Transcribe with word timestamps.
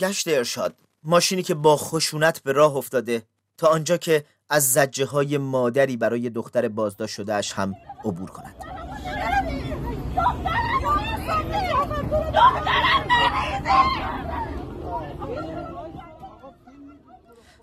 گشت 0.00 0.28
ارشاد. 0.28 0.76
ماشینی 1.02 1.42
که 1.42 1.54
با 1.54 1.76
خشونت 1.76 2.42
به 2.42 2.52
راه 2.52 2.76
افتاده 2.76 3.22
تا 3.58 3.68
آنجا 3.68 3.96
که 3.96 4.24
از 4.50 4.72
زجه 4.72 5.06
های 5.06 5.38
مادری 5.38 5.96
برای 5.96 6.30
دختر 6.30 6.68
بازداشت 6.68 7.14
شدهش 7.14 7.52
هم 7.52 7.74
عبور 8.04 8.30
کند. 8.30 8.54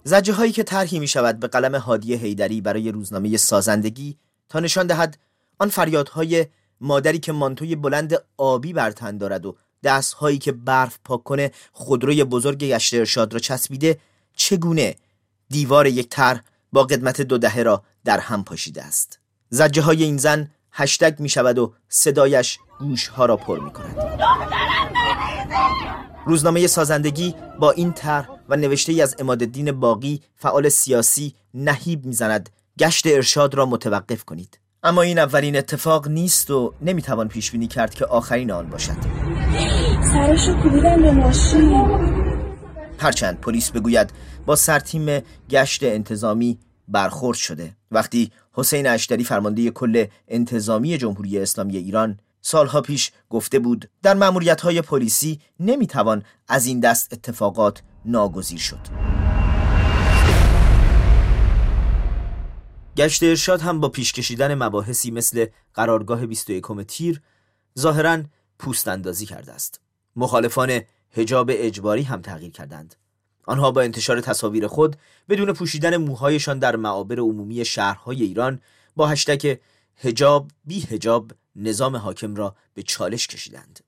زجه 0.04 0.34
هایی 0.34 0.52
که 0.52 0.64
طرحی 0.64 1.00
می 1.00 1.08
شود 1.08 1.40
به 1.40 1.48
قلم 1.48 1.76
هادی 1.76 2.14
هیدری 2.14 2.62
برای 2.62 2.92
روزنامه 2.92 3.38
سازندگی 3.38 4.18
تا 4.50 4.60
نشان 4.60 4.88
دهد 4.88 5.18
آن 5.60 5.70
فریادهای 5.70 6.46
مادری 6.82 7.20
که 7.20 7.32
مانتوی 7.32 7.76
بلند 7.76 8.18
آبی 8.38 8.74
بر 8.74 8.92
تن 8.92 9.18
دارد 9.18 9.46
و 9.46 9.56
دستهایی 9.84 10.38
که 10.38 10.52
برف 10.52 11.00
پاک 11.06 11.24
کنه 11.24 11.52
خودروی 11.72 12.24
بزرگ 12.24 12.60
گشت 12.60 12.94
ارشاد 12.94 13.34
را 13.34 13.40
چسبیده 13.40 14.00
چگونه 14.36 14.96
دیوار 15.50 15.88
یک 15.88 16.10
طرح 16.10 16.42
با 16.74 16.84
قدمت 16.84 17.22
دو 17.22 17.38
دهه 17.38 17.64
را 17.64 17.84
در 18.06 18.20
هم 18.20 18.44
پاشیده 18.44 18.84
است؟ 18.84 19.20
زجه 19.50 19.82
های 19.82 20.04
این 20.04 20.18
زن 20.18 20.50
هشتگ 20.72 21.20
می 21.20 21.30
شود 21.30 21.60
و 21.60 21.74
صدایش 21.90 22.60
گوش 22.80 23.08
ها 23.08 23.26
را 23.26 23.38
پر 23.38 23.60
می 23.60 23.74
کند 23.74 24.22
روزنامه 26.26 26.68
سازندگی 26.68 27.36
با 27.60 27.72
این 27.72 27.94
طرح 27.94 28.30
و 28.50 28.56
نوشته 28.56 28.92
ای 28.92 29.02
از 29.02 29.16
امادالدین 29.20 29.72
باقی 29.72 30.22
فعال 30.36 30.70
سیاسی 30.70 31.36
نهیب 31.54 32.06
می‌زند 32.06 32.50
گشت 32.80 33.08
ارشاد 33.08 33.56
را 33.56 33.66
متوقف 33.66 34.24
کنید. 34.24 34.60
اما 34.86 35.02
این 35.02 35.20
اولین 35.20 35.56
اتفاق 35.56 36.08
نیست 36.08 36.52
و 36.52 36.74
نمی‌توان 36.82 37.28
پیش 37.28 37.52
بینی 37.52 37.68
کرد 37.68 37.94
که 37.94 38.06
آخرین 38.06 38.52
آن 38.52 38.70
باشد. 38.70 38.96
سرشو 40.14 40.62
کوبیدن 40.62 41.02
به 41.02 41.12
ماشین. 41.12 41.72
هرچند 43.00 43.42
پلیس 43.42 43.72
بگوید 43.72 44.14
با 44.46 44.56
سرتیم 44.56 45.22
گشت 45.50 45.84
انتظامی 45.84 46.60
برخورد 46.88 47.38
شده. 47.38 47.76
وقتی 47.92 48.32
حسین 48.54 48.88
اشتری 48.88 49.24
فرمانده 49.24 49.72
کل 49.72 50.06
انتظامی 50.28 50.98
جمهوری 50.98 51.40
اسلامی 51.40 51.78
ایران 51.78 52.20
سالها 52.42 52.82
پیش 52.82 53.12
گفته 53.30 53.60
بود 53.60 53.90
در 54.02 54.14
معمولیت 54.14 54.62
های 54.62 54.82
پلیسی 54.82 55.40
نمی‌توان 55.60 56.24
از 56.48 56.66
این 56.66 56.80
دست 56.80 57.14
اتفاقات 57.14 57.82
ناگزیر 58.06 58.60
شد. 58.60 58.80
گشت 62.98 63.24
ارشاد 63.24 63.62
هم 63.62 63.80
با 63.80 63.90
پیش 63.90 64.14
کشیدن 64.14 64.56
مباحثی 64.56 65.12
مثل 65.12 65.46
قرارگاه 65.74 66.26
21 66.26 66.64
تیر 66.88 67.22
ظاهرا 67.80 68.24
پوست 68.60 68.88
اندازی 68.88 69.26
کرده 69.26 69.54
است. 69.54 69.80
مخالفان 70.16 70.82
هجاب 71.12 71.52
اجباری 71.54 72.02
هم 72.04 72.22
تغییر 72.22 72.52
کردند. 72.52 72.96
آنها 73.46 73.72
با 73.72 73.82
انتشار 73.82 74.22
تصاویر 74.22 74.68
خود 74.68 74.96
بدون 75.30 75.54
پوشیدن 75.54 75.98
موهایشان 75.98 76.60
در 76.60 76.76
معابر 76.76 77.20
عمومی 77.20 77.66
شهرهای 77.66 78.24
ایران 78.24 78.62
با 78.96 79.08
هشتک 79.08 79.60
هجاب 79.98 80.52
بی 80.66 80.82
هجاب 80.82 81.32
نظام 81.56 81.96
حاکم 81.96 82.36
را 82.36 82.56
به 82.74 82.84
چالش 82.84 83.28
کشیدند. 83.28 83.80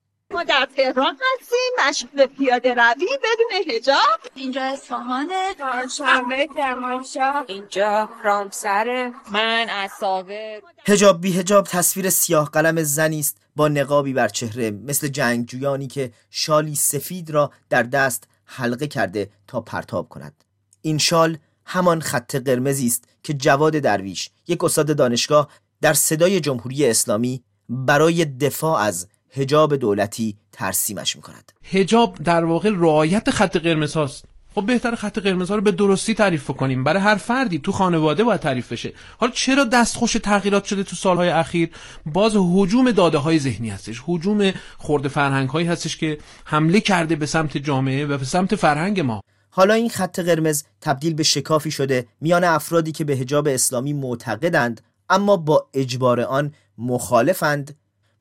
در 0.46 0.68
تهران 0.78 1.18
هستیم 1.34 1.88
مشغول 1.90 2.26
پیاده 2.26 2.74
روی 2.74 3.08
بدون 3.24 3.76
هجاب 3.76 4.20
اینجا 4.36 4.62
اصفهانه 4.62 5.56
شنبه 5.98 6.48
کرمانشاه 6.58 7.46
اینجا 7.48 8.10
رامسر. 8.24 9.12
من 9.32 9.68
از 9.70 9.92
ساور 10.00 10.62
هجاب 10.86 11.22
بی 11.22 11.40
هجاب 11.40 11.68
تصویر 11.68 12.10
سیاه 12.10 12.50
قلم 12.50 12.84
زنی 12.84 13.20
است 13.20 13.38
با 13.56 13.68
نقابی 13.68 14.14
بر 14.14 14.28
چهره 14.28 14.72
مثل 14.72 15.08
جنگجویانی 15.08 15.88
که 15.88 16.12
شالی 16.30 16.76
سفید 16.76 17.30
را 17.30 17.52
در 17.70 17.84
دست 17.84 18.28
حلقه 18.46 18.88
کرده 18.88 19.30
تا 19.48 19.62
پرتاب 19.62 20.10
کند. 20.10 20.44
این 20.82 20.98
شال 20.98 21.38
همان 21.66 22.02
خط 22.02 22.36
قرمزی 22.36 22.88
است 22.88 23.04
که 23.24 23.34
جواد 23.34 23.74
درویش 23.80 24.30
یک 24.48 24.64
استاد 24.64 24.98
دانشگاه 24.98 25.50
در 25.82 25.94
صدای 25.94 26.40
جمهوری 26.40 26.86
اسلامی 26.86 27.44
برای 27.70 28.26
دفاع 28.26 28.80
از 28.82 29.08
هجاب 29.36 29.76
دولتی 29.76 30.38
ترسیمش 30.52 31.16
می‌کند. 31.16 31.52
هجاب 31.64 32.18
در 32.24 32.46
واقع 32.46 32.70
رعایت 32.70 33.30
خط 33.30 33.58
قرمز 33.58 33.94
هاست. 33.94 34.26
خب 34.56 34.66
بهتر 34.66 34.96
خط 34.96 35.20
قرمز 35.20 35.50
ها 35.50 35.56
رو 35.56 35.62
به 35.62 35.72
درستی 35.72 36.14
تعریف 36.14 36.52
کنیم 36.52 36.84
برای 36.84 37.02
هر 37.02 37.16
فردی 37.16 37.60
تو 37.60 37.72
خانواده 37.72 38.24
باید 38.24 38.40
تعریف 38.40 38.72
بشه. 38.72 38.94
حالا 39.18 39.32
چرا 39.32 39.64
دستخوش 39.64 40.14
تغییرات 40.14 40.66
شده 40.66 40.84
تو 40.84 40.96
سالهای 40.96 41.30
اخیر؟ 41.30 41.70
باز 42.06 42.36
هجوم 42.36 42.92
داده 42.92 43.18
های 43.18 43.40
ذهنی 43.40 43.70
هستش. 43.70 44.04
هجوم 44.08 44.52
خورده 44.78 45.10
فرهنگ 45.10 45.50
هایی 45.50 45.68
هستش 45.68 45.98
که 45.98 46.18
حمله 46.46 46.80
کرده 46.80 47.16
به 47.16 47.26
سمت 47.26 47.58
جامعه 47.58 48.06
و 48.06 48.18
به 48.18 48.26
سمت 48.26 48.56
فرهنگ 48.56 49.00
ما. 49.00 49.22
حالا 49.50 49.74
این 49.74 49.90
خط 49.90 50.20
قرمز 50.20 50.64
تبدیل 50.82 51.14
به 51.14 51.24
شکافی 51.24 51.72
شده 51.72 52.08
میان 52.22 52.44
افرادی 52.44 52.92
که 52.92 53.04
به 53.04 53.14
هجاب 53.14 53.48
اسلامی 53.48 53.94
معتقدند 53.94 54.82
اما 55.10 55.38
با 55.38 55.68
اجبار 55.74 56.22
آن 56.22 56.54
مخالفند 56.78 57.76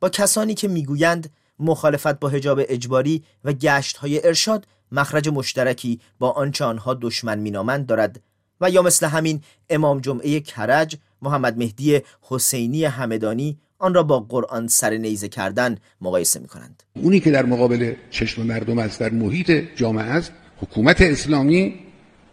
با 0.04 0.10
کسانی 0.10 0.54
که 0.54 0.68
می‌گویند 0.68 1.30
مخالفت 1.58 2.20
با 2.20 2.28
هجاب 2.28 2.60
اجباری 2.68 3.22
و 3.44 3.52
گشت 3.52 3.96
های 3.96 4.26
ارشاد 4.26 4.66
مخرج 4.92 5.28
مشترکی 5.28 6.00
با 6.18 6.30
آنچه 6.30 6.64
آنها 6.64 6.94
دشمن 6.94 7.38
مینامند 7.38 7.86
دارد 7.86 8.20
و 8.60 8.70
یا 8.70 8.82
مثل 8.82 9.06
همین 9.06 9.40
امام 9.70 10.00
جمعه 10.00 10.40
کرج 10.40 10.96
محمد 11.22 11.58
مهدی 11.58 12.00
حسینی 12.20 12.84
همدانی 12.84 13.58
آن 13.78 13.94
را 13.94 14.02
با 14.02 14.20
قرآن 14.20 14.68
سر 14.68 14.90
نیزه 14.90 15.28
کردن 15.28 15.76
مقایسه 16.00 16.40
می 16.40 16.48
کنند 16.48 16.82
اونی 17.02 17.20
که 17.20 17.30
در 17.30 17.46
مقابل 17.46 17.94
چشم 18.10 18.42
مردم 18.42 18.78
است 18.78 19.00
در 19.00 19.10
محیط 19.10 19.50
جامعه 19.76 20.04
است 20.04 20.32
حکومت 20.56 21.00
اسلامی 21.00 21.74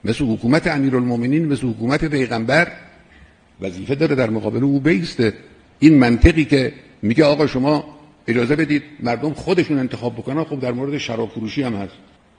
مثل 0.04 0.26
حکومت 0.26 0.68
امیرالمومنین 0.68 1.46
مثل 1.46 1.68
حکومت 1.68 2.06
پیغمبر 2.06 2.72
وظیفه 3.62 3.96
داره 3.96 4.16
در 4.16 4.30
مقابل 4.30 4.64
او 4.64 4.80
بیسته. 4.80 5.34
این 5.80 6.00
منطقی 6.00 6.46
که 6.46 6.74
میگه 7.02 7.26
آقا 7.26 7.48
شما 7.48 7.84
اجازه 8.28 8.56
بدید 8.56 8.84
مردم 9.00 9.34
خودشون 9.34 9.80
انتخاب 9.80 10.14
بکنن. 10.16 10.44
خب 10.44 10.60
در 10.60 10.72
مورد 10.72 10.98
شراب 10.98 11.30
فروشی 11.30 11.64
هم 11.64 11.74
هست. 11.74 11.94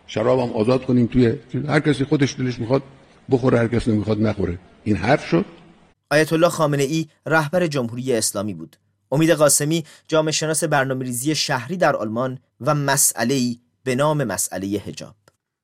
شراب 0.07 0.41
هم 0.41 0.53
آزاد 0.57 0.85
کنیم 0.85 1.07
توی 1.07 1.35
هر 1.69 1.81
کسی 1.81 2.05
خودش 2.05 2.37
دلش 2.39 2.59
می‌خواد 2.59 2.83
بخوره 3.31 3.59
هر 3.59 3.69
کسی 3.69 3.93
نمی‌خواد 3.93 4.23
نخوره. 4.23 4.59
این 4.85 4.97
حرف 4.97 5.27
شد. 5.27 5.45
آیت 6.11 6.33
الله 6.33 6.49
خامنه 6.49 6.83
ای 6.83 7.07
رهبر 7.27 7.67
جمهوری 7.67 8.13
اسلامی 8.13 8.55
بود. 8.55 8.77
امید 9.13 9.31
قاسمی 9.31 9.85
جامعه 10.09 10.33
شناس 10.33 10.65
برنامه‌ریزی 10.65 11.35
شهری 11.35 11.77
در 11.77 11.97
آلمان 11.97 12.39
و 12.61 12.75
مسئله 12.75 13.35
ای 13.35 13.59
به 13.85 13.95
نام 13.95 14.25
مسئله 14.25 14.83
حجاب. 14.87 15.15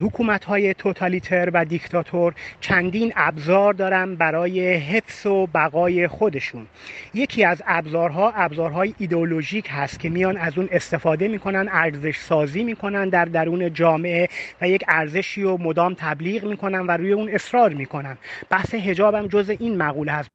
حکومت 0.03 0.45
های 0.45 0.75
توتالیتر 0.75 1.51
و 1.55 1.65
دیکتاتور 1.65 2.35
چندین 2.61 3.13
ابزار 3.17 3.75
دارن 3.75 4.15
برای 4.15 4.75
حفظ 4.75 5.27
و 5.27 5.47
بقای 5.47 6.09
خودشون. 6.09 6.67
یکی 7.15 7.45
از 7.45 7.63
ابزارها 7.67 8.31
ابزارهای 8.31 8.95
ایدئولوژیک 8.99 9.67
هست 9.71 10.01
که 10.01 10.09
میان 10.09 10.37
از 10.37 10.59
اون 10.59 10.69
استفاده 10.73 11.29
می‌کنن 11.29 11.69
ارزش 11.73 12.17
سازی 12.19 12.65
می‌کنن 12.65 13.09
در 13.09 13.25
درون 13.25 13.73
جامعه 13.73 14.29
و 14.61 14.69
یک 14.69 14.85
ارزشی 14.89 15.43
رو 15.43 15.59
مدام 15.63 15.95
تبلیغ 15.99 16.45
می‌کنن 16.45 16.81
و 16.81 16.91
روی 16.91 17.13
اون 17.13 17.29
اصرار 17.29 17.73
می‌کنن. 17.75 18.19
بحث 18.51 18.75
حجاب 18.75 19.15
هم 19.15 19.27
جز 19.27 19.51
این 19.51 19.77
مقوله 19.77 20.13
هست. 20.13 20.29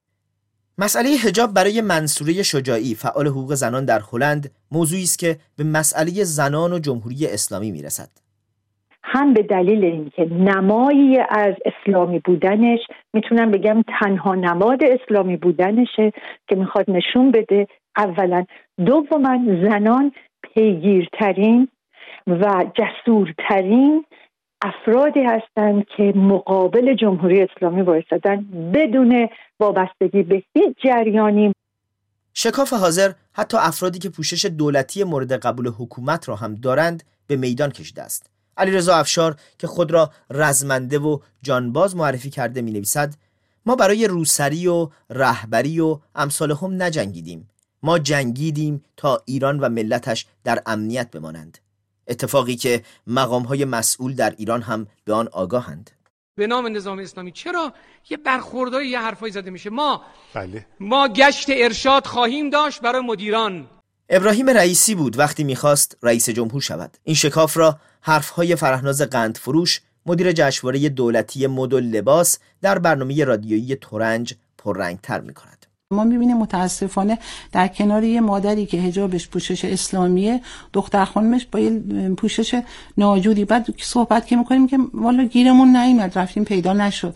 مسئله 0.78 1.10
حجاب 1.10 1.54
برای 1.54 1.82
منصوره 1.82 2.44
شجاعی 2.44 2.96
فعال 2.96 3.28
حقوق 3.28 3.54
زنان 3.54 3.86
در 3.86 4.02
هلند 4.14 4.52
موضوعی 4.72 5.04
است 5.04 5.20
که 5.20 5.40
به 5.56 5.64
مسئله 5.64 6.24
زنان 6.24 6.74
و 6.74 6.80
جمهوری 6.80 7.28
اسلامی 7.28 7.72
می‌رسد. 7.72 8.10
هم 9.14 9.34
به 9.34 9.44
دلیل 9.44 9.86
اینکه 9.86 10.26
نمایی 10.26 11.20
از 11.30 11.54
اسلامی 11.66 12.20
بودنش 12.20 12.80
می‌تونم 13.14 13.52
بگم 13.52 13.84
تنها 14.00 14.36
نماد 14.36 14.80
اسلامی 14.84 15.38
بودنشه 15.38 16.12
که 16.48 16.56
می‌خواد 16.56 16.86
نشون 16.88 17.32
بده 17.32 17.68
اولا 17.98 18.46
دوما 18.86 19.40
زنان 19.64 20.12
پیگیرترین 20.42 21.68
و 22.28 22.66
جسورترین 22.76 24.06
افرادی 24.62 25.24
هستند 25.24 25.86
که 25.98 26.04
مقابل 26.16 26.96
جمهوری 26.96 27.42
اسلامی 27.42 27.82
وایستادن 27.82 28.46
بدون 28.74 29.30
وابستگی 29.60 30.24
به 30.24 30.44
هیچ 30.56 30.78
جریانی. 30.84 31.54
شکاف 32.34 32.74
حاضر 32.74 33.12
حتی 33.34 33.58
افرادی 33.60 34.00
که 34.00 34.10
پوشش 34.10 34.46
دولتی 34.46 35.04
مورد 35.04 35.34
قبول 35.34 35.68
حکومت 35.68 36.30
را 36.30 36.36
هم 36.36 36.56
دارند 36.56 37.04
به 37.28 37.36
میدان 37.36 37.70
کشیده 37.70 38.02
است. 38.02 38.33
علیرضا 38.58 38.96
افشار 38.96 39.36
که 39.58 39.68
خود 39.68 39.92
را 39.92 40.12
رزمنده 40.30 41.00
و 41.00 41.20
جانباز 41.42 41.96
معرفی 41.96 42.30
کرده 42.30 42.62
می 42.62 42.72
نویسد 42.72 43.14
ما 43.66 43.76
برای 43.76 44.08
روسری 44.08 44.68
و 44.68 44.90
رهبری 45.10 45.80
و 45.80 46.00
امثال 46.16 46.52
هم 46.52 46.84
نجنگیدیم. 46.84 47.50
ما 47.84 48.00
جنگیدیم 48.00 48.84
تا 48.98 49.22
ایران 49.26 49.60
و 49.60 49.70
ملتش 49.70 50.26
در 50.44 50.64
امنیت 50.66 51.12
بمانند. 51.12 51.58
اتفاقی 52.08 52.56
که 52.56 52.84
مقام 53.08 53.44
های 53.44 53.66
مسئول 53.66 54.16
در 54.16 54.34
ایران 54.38 54.62
هم 54.62 54.88
به 55.06 55.14
آن 55.14 55.28
آگاهند. 55.28 55.92
به 56.36 56.48
نام 56.48 56.68
نظام 56.68 57.00
اسلامی. 57.00 57.32
چرا 57.32 57.74
یه 58.10 58.18
برخوردای 58.18 58.88
یه 58.88 59.00
حرفایی 59.00 59.34
زده 59.34 59.50
میشه؟ 59.50 59.70
ما 59.70 60.02
بله. 60.34 60.66
ما 60.80 61.08
گشت 61.08 61.48
ارشاد 61.50 62.06
خواهیم 62.06 62.50
داشت 62.50 62.82
برای 62.82 63.02
مدیران. 63.02 63.68
ابراهیم 64.10 64.50
رئیسی 64.50 64.96
بود 64.96 65.20
وقتی 65.20 65.44
می‌خواست 65.44 65.98
رئیس 66.04 66.30
جمهور 66.30 66.62
شود. 66.62 66.98
این 67.04 67.16
شکاف 67.16 67.58
را 67.58 67.80
حرفهای 68.06 68.56
فرهناز 68.56 69.02
قندفروش 69.02 69.82
مدیر 70.06 70.32
جشنواره 70.32 70.90
دولتی 70.90 71.48
مد 71.48 71.74
و 71.74 71.80
لباس 71.80 72.40
در 72.62 72.80
برنامه 72.80 73.24
رادیویی 73.24 73.76
تورنج 73.76 74.34
پررنگتر 74.58 75.22
می 75.22 75.34
کند. 75.34 75.66
ما 75.92 76.04
می‌بینیم 76.04 76.38
متاسفانه 76.38 77.20
در 77.52 77.68
کنار 77.68 78.04
یه 78.04 78.22
مادری 78.22 78.66
که 78.66 78.78
هجابش 78.78 79.28
پوشش 79.28 79.66
اسلامیه 79.66 80.42
دختر 80.74 81.06
خانمش 81.06 81.46
با 81.52 81.60
یه 81.60 81.80
پوشش 82.18 82.62
ناجوری 82.98 83.46
بعد 83.46 83.68
صحبت 83.82 84.28
که 84.28 84.36
می‌کنیم 84.36 84.68
که 84.68 84.78
والا 84.94 85.24
گیرمون 85.24 85.76
نیومد 85.76 86.18
رفتیم 86.18 86.44
پیدا 86.44 86.74
نشد 86.74 87.16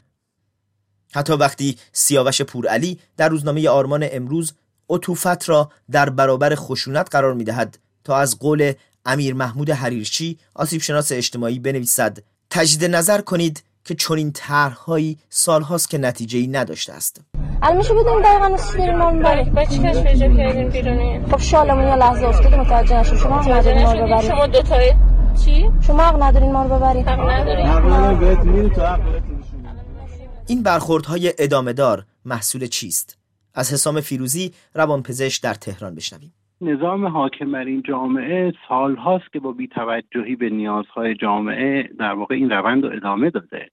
حتی 1.16 1.34
وقتی 1.34 1.78
سیاوش 1.92 2.42
پورعلی 2.42 3.00
در 3.18 3.30
روزنامه 3.30 3.70
آرمان 3.70 4.08
امروز 4.12 4.54
عطوفت 4.90 5.50
را 5.50 5.72
در 5.92 6.10
برابر 6.10 6.56
خشونت 6.56 7.08
قرار 7.12 7.34
می‌دهد 7.34 7.78
تا 8.04 8.18
از 8.18 8.40
قول 8.40 8.74
امیر 9.08 9.34
محمود 9.34 9.70
حریرچی 9.70 10.38
آسیب 10.56 10.82
شناس 10.82 11.12
اجتماعی 11.12 11.60
بنویسد 11.60 12.18
تجدید 12.50 12.96
نظر 12.96 13.22
کنید 13.22 13.64
که 13.84 13.96
چنین 13.96 14.32
طرحهایی 14.32 15.18
سالهاست 15.30 15.90
که 15.90 15.98
نتیجه 15.98 16.40
ای 16.40 16.48
نداشته 16.48 16.94
است. 16.94 17.22
الان 17.62 17.78
میشه 17.78 17.94
بدونیم 17.94 18.22
دقیقا 18.22 18.58
چی 18.58 18.78
داریم 18.78 18.98
ما 18.98 19.12
می‌بریم 19.12 19.54
با 19.54 19.66
چی 19.66 19.80
کش 19.80 19.98
پیجا 19.98 20.36
کردیم 20.36 20.70
بیرونی 20.70 21.26
خب 21.32 21.40
شالمون 21.40 21.88
یه 21.88 21.96
لحظه 21.96 22.26
افتاده 22.26 22.60
متوجه 22.60 23.00
نشد 23.00 23.18
شما 23.18 23.40
حق 23.40 23.52
ندارین 23.52 23.84
ما 23.84 23.94
رو 23.94 24.08
ببریم 24.08 24.30
شما 24.30 24.48
دو 24.48 24.62
تای 24.62 24.94
چی؟ 25.46 25.70
شما 25.88 26.04
حق 26.04 26.24
ندارین 26.24 26.52
ما 26.52 26.64
رو 26.64 26.76
ببریم 26.76 27.10
حق 27.10 27.30
ندارین 27.30 27.68
این 30.48 30.64
برخوردهای 30.64 31.34
ادامه 31.38 31.74
دار 31.74 32.06
محصول 32.26 32.68
چیست؟ 32.68 33.18
از 33.54 33.74
حسام 33.74 34.02
فیروزی 34.02 34.54
روانپزشک 34.74 35.44
در 35.44 35.54
تهران 35.54 35.96
بشنویم. 35.96 36.34
نظام 36.62 37.06
حاکم 37.06 37.52
بر 37.52 37.66
این 37.66 37.82
جامعه 37.82 38.54
سالهاست 38.70 39.34
که 39.34 39.40
با 39.40 39.52
بیتوجهی 39.52 40.36
به 40.36 40.50
نیازهای 40.50 41.16
جامعه 41.16 41.84
در 41.84 42.14
واقع 42.14 42.36
این 42.36 42.50
روند 42.50 42.86
رو 42.86 42.96
ادامه 42.96 43.30
داده. 43.30 43.70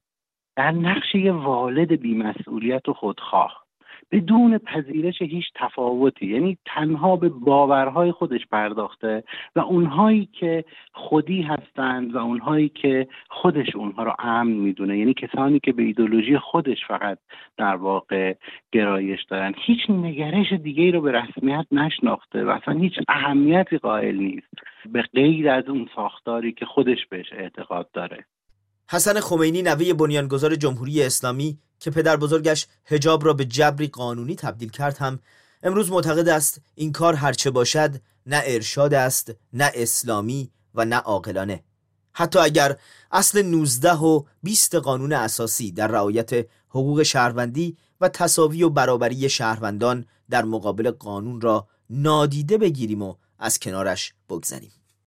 در 0.56 0.70
نقش 0.70 1.14
یه 1.14 1.32
والد 1.32 1.92
بیمسئولیت 1.92 2.88
و 2.88 2.92
خودخواه. 2.92 3.63
بدون 4.12 4.58
پذیرش 4.58 5.22
هیچ 5.22 5.44
تفاوتی. 5.54 6.26
یعنی 6.26 6.58
تنها 6.66 7.16
به 7.16 7.28
باورهای 7.28 8.12
خودش 8.12 8.46
پرداخته 8.46 9.24
و 9.56 9.60
اونهایی 9.60 10.28
که 10.40 10.64
خودی 10.92 11.42
هستند 11.42 12.14
و 12.14 12.18
اونهایی 12.18 12.68
که 12.68 13.08
خودش 13.28 13.76
اونها 13.76 14.02
رو 14.02 14.14
امن 14.18 14.52
می‌دونه. 14.52 14.98
یعنی 14.98 15.14
کسانی 15.14 15.60
که 15.60 15.72
به 15.72 15.82
ایدولوژی 15.82 16.38
خودش 16.38 16.78
فقط 16.88 17.18
در 17.56 17.76
واقع 17.76 18.34
گرایش 18.72 19.24
دارن. 19.24 19.54
هیچ 19.66 19.80
نگرش 19.88 20.52
دیگه 20.52 20.90
رو 20.90 21.00
به 21.00 21.12
رسمیت 21.12 21.66
نشناخته 21.72 22.44
و 22.44 22.48
اصلا 22.48 22.74
هیچ 22.74 22.92
اهمیتی 23.08 23.78
قائل 23.78 24.16
نیست 24.16 24.48
به 24.92 25.02
غیر 25.02 25.50
از 25.50 25.68
اون 25.68 25.88
ساختاری 25.96 26.52
که 26.52 26.66
خودش 26.66 27.06
بهش 27.10 27.32
اعتقاد 27.32 27.88
داره. 27.92 28.24
حسن 28.90 29.20
خمینی 29.20 29.62
نوه 29.62 29.94
بنیانگذار 29.98 30.54
جمهوری 30.54 31.02
اسلامی 31.02 31.58
که 31.84 31.90
پدر 31.90 32.16
بزرگش 32.16 32.66
هجاب 32.84 33.24
را 33.24 33.32
به 33.32 33.44
جبری 33.44 33.86
قانونی 33.86 34.36
تبدیل 34.36 34.68
کرد 34.68 34.98
هم 34.98 35.18
امروز 35.62 35.90
معتقد 35.90 36.28
است 36.28 36.60
این 36.74 36.92
کار 36.92 37.14
هرچه 37.14 37.50
باشد 37.50 38.00
نه 38.26 38.42
ارشاد 38.44 38.94
است 38.94 39.32
نه 39.52 39.70
اسلامی 39.74 40.50
و 40.74 40.84
نه 40.84 40.96
عاقلانه. 40.96 41.64
حتی 42.12 42.38
اگر 42.38 42.76
اصل 43.12 43.42
19 43.42 43.92
و 43.92 44.22
20 44.42 44.74
قانون 44.74 45.12
اساسی 45.12 45.72
در 45.72 45.86
رعایت 45.86 46.46
حقوق 46.68 47.02
شهروندی 47.02 47.76
و 48.00 48.08
تصاوی 48.08 48.62
و 48.62 48.70
برابری 48.70 49.28
شهروندان 49.28 50.06
در 50.30 50.44
مقابل 50.44 50.90
قانون 50.90 51.40
را 51.40 51.68
نادیده 51.90 52.58
بگیریم 52.58 53.02
و 53.02 53.14
از 53.38 53.58
کنارش 53.58 54.14
بگذریم. 54.28 54.72